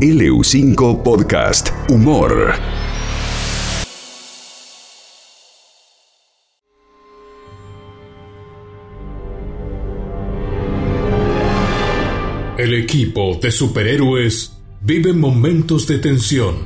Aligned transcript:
LU5 0.00 1.02
Podcast 1.02 1.70
Humor. 1.88 2.52
El 12.58 12.74
equipo 12.74 13.38
de 13.40 13.50
superhéroes 13.50 14.58
vive 14.82 15.14
momentos 15.14 15.86
de 15.86 15.98
tensión. 15.98 16.56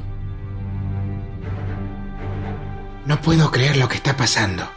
No 3.06 3.20
puedo 3.20 3.52
creer 3.52 3.76
lo 3.76 3.88
que 3.88 3.94
está 3.94 4.16
pasando. 4.16 4.68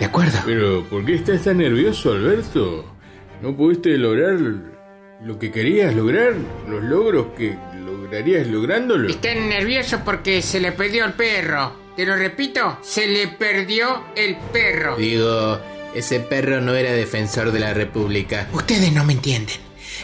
¿De 0.00 0.06
acuerdo? 0.06 0.40
Pero, 0.44 0.82
¿por 0.90 1.04
qué 1.04 1.14
estás 1.14 1.44
tan 1.44 1.58
nervioso, 1.58 2.10
Alberto? 2.10 2.92
¿No 3.40 3.56
pudiste 3.56 3.96
lograr 3.96 4.79
lo 5.22 5.38
que 5.38 5.50
querías 5.50 5.94
lograr? 5.94 6.34
¿Los 6.68 6.82
logros 6.82 7.26
que 7.36 7.56
lograrías 7.84 8.46
lográndolo? 8.46 9.08
Está 9.08 9.34
nervioso 9.34 10.00
porque 10.04 10.42
se 10.42 10.60
le 10.60 10.72
perdió 10.72 11.04
el 11.04 11.12
perro. 11.12 11.74
Te 11.96 12.06
lo 12.06 12.16
repito, 12.16 12.78
se 12.82 13.06
le 13.06 13.28
perdió 13.28 14.04
el 14.16 14.36
perro. 14.52 14.96
Digo, 14.96 15.60
ese 15.94 16.20
perro 16.20 16.60
no 16.60 16.74
era 16.74 16.92
defensor 16.92 17.52
de 17.52 17.60
la 17.60 17.74
República. 17.74 18.48
Ustedes 18.52 18.92
no 18.92 19.04
me 19.04 19.12
entienden. 19.12 19.56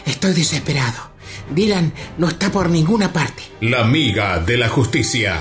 Estoy 0.05 0.33
desesperado. 0.33 1.11
Dylan 1.49 1.93
no 2.17 2.27
está 2.27 2.51
por 2.51 2.69
ninguna 2.69 3.11
parte. 3.11 3.43
La 3.61 3.81
amiga 3.81 4.39
de 4.39 4.57
la 4.57 4.69
justicia. 4.69 5.39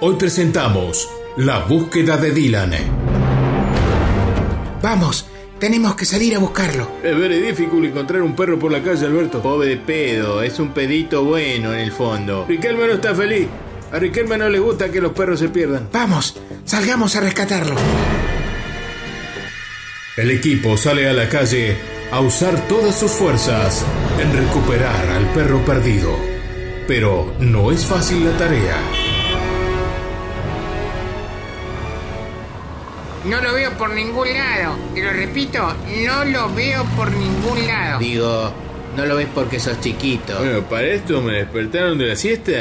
Hoy 0.00 0.16
presentamos 0.16 1.08
la 1.38 1.60
búsqueda 1.60 2.16
de 2.16 2.32
Dylan. 2.32 2.72
Vamos, 4.82 5.26
tenemos 5.58 5.94
que 5.94 6.04
salir 6.04 6.34
a 6.34 6.38
buscarlo. 6.38 6.88
Es 7.02 7.16
very 7.16 7.40
difícil 7.40 7.84
encontrar 7.84 8.22
un 8.22 8.34
perro 8.34 8.58
por 8.58 8.72
la 8.72 8.82
calle, 8.82 9.06
Alberto. 9.06 9.40
Pobre 9.40 9.76
pedo, 9.76 10.42
es 10.42 10.58
un 10.58 10.70
pedito 10.70 11.24
bueno 11.24 11.72
en 11.72 11.80
el 11.80 11.92
fondo. 11.92 12.46
Riquelme 12.48 12.86
no 12.86 12.94
está 12.94 13.14
feliz. 13.14 13.48
A 13.92 13.98
Riquelme 13.98 14.36
no 14.36 14.48
le 14.48 14.58
gusta 14.58 14.90
que 14.90 15.00
los 15.00 15.12
perros 15.12 15.38
se 15.38 15.48
pierdan. 15.48 15.88
Vamos, 15.92 16.36
salgamos 16.64 17.14
a 17.16 17.20
rescatarlo. 17.20 17.76
El 20.16 20.30
equipo 20.30 20.76
sale 20.76 21.08
a 21.08 21.12
la 21.12 21.28
calle 21.28 21.76
a 22.10 22.20
usar 22.20 22.66
todas 22.68 22.98
sus 22.98 23.10
fuerzas 23.10 23.84
en 24.18 24.32
recuperar 24.32 25.06
al 25.08 25.26
perro 25.32 25.64
perdido. 25.64 26.16
Pero 26.88 27.34
no 27.38 27.70
es 27.70 27.84
fácil 27.84 28.24
la 28.24 28.36
tarea. 28.36 29.05
No 33.28 33.40
lo 33.40 33.54
veo 33.54 33.72
por 33.72 33.90
ningún 33.92 34.28
lado. 34.32 34.76
Te 34.94 35.02
lo 35.02 35.10
repito, 35.10 35.58
no 36.06 36.24
lo 36.24 36.54
veo 36.54 36.84
por 36.96 37.10
ningún 37.10 37.66
lado. 37.66 37.98
Digo, 37.98 38.52
no 38.96 39.04
lo 39.04 39.16
ves 39.16 39.26
porque 39.34 39.58
sos 39.58 39.80
chiquito. 39.80 40.38
Bueno, 40.38 40.62
para 40.62 40.86
esto 40.86 41.20
me 41.20 41.32
despertaron 41.32 41.98
de 41.98 42.06
la 42.06 42.16
siesta. 42.16 42.52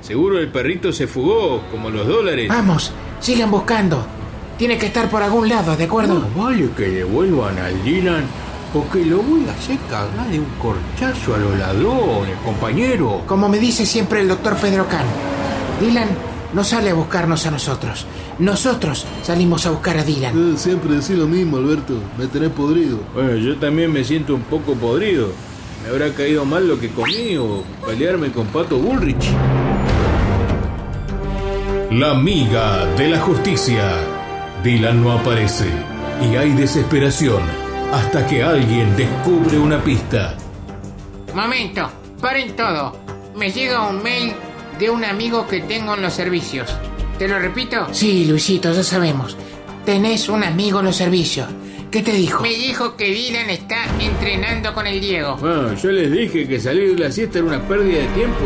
Seguro 0.00 0.40
el 0.40 0.48
perrito 0.48 0.92
se 0.92 1.06
fugó, 1.06 1.62
como 1.70 1.90
los 1.90 2.08
dólares. 2.08 2.48
Vamos, 2.48 2.92
sigan 3.20 3.52
buscando. 3.52 4.04
Tiene 4.58 4.78
que 4.78 4.86
estar 4.86 5.08
por 5.08 5.22
algún 5.22 5.48
lado, 5.48 5.76
¿de 5.76 5.84
acuerdo? 5.84 6.14
No 6.14 6.42
vale 6.42 6.68
que 6.76 6.88
devuelvan 6.88 7.56
al 7.58 7.82
Dylan, 7.84 8.24
porque 8.72 9.04
lo 9.04 9.18
voy 9.18 9.46
a 9.48 9.52
hacer 9.52 9.78
cagar 9.88 10.28
de 10.28 10.40
un 10.40 10.50
corchazo 10.60 11.36
a 11.36 11.38
los 11.38 11.56
ladrones, 11.56 12.36
compañero. 12.44 13.22
Como 13.26 13.48
me 13.48 13.58
dice 13.58 13.86
siempre 13.86 14.20
el 14.20 14.28
doctor 14.28 14.56
Pedro 14.56 14.88
Can, 14.88 15.06
Dylan 15.80 16.08
no 16.54 16.62
sale 16.62 16.90
a 16.90 16.94
buscarnos 16.94 17.44
a 17.46 17.50
nosotros. 17.50 18.06
Nosotros 18.38 19.04
salimos 19.22 19.66
a 19.66 19.70
buscar 19.70 19.98
a 19.98 20.04
Dylan. 20.04 20.54
Eh, 20.54 20.56
siempre 20.56 20.94
decís 20.94 21.10
lo 21.10 21.26
mismo, 21.26 21.56
Alberto. 21.56 21.94
Me 22.16 22.26
tenés 22.26 22.50
podrido. 22.50 23.00
Bueno, 23.12 23.34
yo 23.36 23.56
también 23.56 23.92
me 23.92 24.04
siento 24.04 24.34
un 24.34 24.42
poco 24.42 24.74
podrido. 24.74 25.28
Me 25.82 25.90
habrá 25.90 26.10
caído 26.14 26.44
mal 26.44 26.66
lo 26.66 26.78
que 26.78 26.88
comí 26.90 27.36
o 27.36 27.62
pelearme 27.84 28.30
con 28.30 28.46
Pato 28.46 28.78
Bullrich. 28.78 29.30
La 31.90 32.12
amiga 32.12 32.86
de 32.96 33.08
la 33.08 33.20
justicia. 33.20 33.92
Dylan 34.62 35.02
no 35.02 35.12
aparece 35.12 35.68
y 36.22 36.36
hay 36.36 36.52
desesperación 36.52 37.42
hasta 37.92 38.26
que 38.26 38.42
alguien 38.42 38.96
descubre 38.96 39.58
una 39.58 39.82
pista. 39.82 40.36
Momento, 41.34 41.90
paren 42.20 42.56
todo. 42.56 42.96
Me 43.36 43.50
llega 43.50 43.88
un 43.88 44.02
mail 44.02 44.34
de 44.78 44.90
un 44.90 45.04
amigo 45.04 45.46
que 45.46 45.60
tengo 45.60 45.94
en 45.94 46.02
los 46.02 46.12
servicios. 46.12 46.74
¿Te 47.18 47.28
lo 47.28 47.38
repito? 47.38 47.88
Sí, 47.92 48.24
Luisito, 48.26 48.72
ya 48.72 48.82
sabemos. 48.82 49.36
Tenés 49.84 50.28
un 50.28 50.42
amigo 50.42 50.80
en 50.80 50.86
los 50.86 50.96
servicios. 50.96 51.48
¿Qué 51.90 52.02
te 52.02 52.12
dijo? 52.12 52.42
Me 52.42 52.48
dijo 52.48 52.96
que 52.96 53.04
Dylan 53.04 53.50
está 53.50 53.84
entrenando 54.00 54.74
con 54.74 54.86
el 54.86 55.00
Diego. 55.00 55.36
Bueno, 55.36 55.74
yo 55.74 55.92
les 55.92 56.10
dije 56.10 56.48
que 56.48 56.58
salir 56.58 56.96
de 56.96 57.04
la 57.04 57.12
siesta 57.12 57.38
era 57.38 57.46
una 57.46 57.68
pérdida 57.68 58.00
de 58.00 58.08
tiempo. 58.08 58.44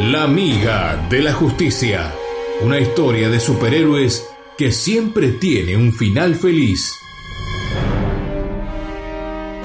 La 0.00 0.22
amiga 0.22 1.06
de 1.10 1.22
la 1.22 1.34
justicia. 1.34 2.14
Una 2.62 2.78
historia 2.78 3.28
de 3.28 3.38
superhéroes 3.38 4.26
que 4.56 4.72
siempre 4.72 5.32
tiene 5.32 5.76
un 5.76 5.92
final 5.92 6.36
feliz. 6.36 6.94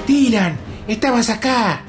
Dylan, 0.06 0.58
estabas 0.86 1.30
acá. 1.30 1.84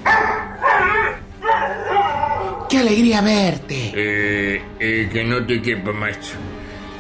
¡Qué 2.69 2.77
alegría 2.77 3.21
verte! 3.21 3.91
Eh, 3.95 4.61
eh, 4.79 5.09
que 5.11 5.23
no 5.23 5.45
te 5.45 5.61
quepa, 5.61 5.91
maestro. 5.91 6.37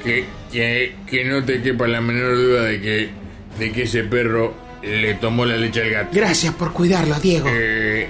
Que, 0.03 0.25
que, 0.51 0.95
que 1.05 1.25
no 1.25 1.43
te 1.43 1.61
quepa 1.61 1.87
la 1.87 2.01
menor 2.01 2.35
duda 2.35 2.63
de 2.63 2.81
que, 2.81 3.09
de 3.59 3.71
que 3.71 3.83
ese 3.83 4.03
perro 4.03 4.53
le 4.81 5.13
tomó 5.15 5.45
la 5.45 5.57
leche 5.57 5.81
al 5.83 5.89
gato. 5.91 6.09
Gracias 6.13 6.53
por 6.55 6.73
cuidarlo, 6.73 7.19
Diego. 7.19 7.49
Eh, 7.51 8.07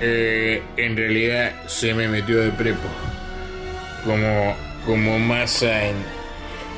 eh, 0.00 0.62
en 0.76 0.96
realidad 0.96 1.52
se 1.68 1.94
me 1.94 2.08
metió 2.08 2.40
de 2.40 2.50
prepo. 2.50 2.88
Como, 4.04 4.56
como 4.84 5.18
masa 5.20 5.84
en, 5.84 5.94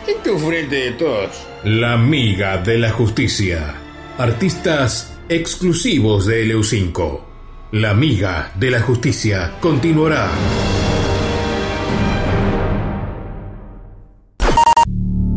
en 0.07 0.23
tu 0.23 0.39
frente 0.39 0.77
de 0.77 0.93
todos. 0.93 1.31
La 1.65 1.95
amiga 1.95 2.59
de 2.59 2.77
la 2.77 2.91
justicia. 2.91 3.75
Artistas 4.19 5.19
exclusivos 5.29 6.27
de 6.27 6.45
LU5. 6.47 7.34
La 7.75 7.91
amiga 7.91 8.53
de 8.55 8.71
la 8.71 8.81
justicia 8.81 9.55
continuará. 9.59 10.31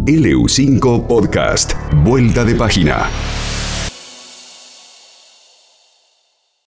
LU5 0.06 1.08
Podcast. 1.08 1.74
Vuelta 2.04 2.46
de 2.46 2.54
página. 2.54 3.10